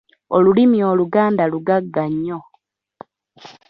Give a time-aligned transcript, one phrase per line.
[0.35, 2.39] Olulimi Oluganda lugagga nnyo.